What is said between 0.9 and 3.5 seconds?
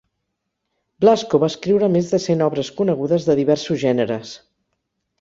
Blasco va escriure més de cent obres conegudes de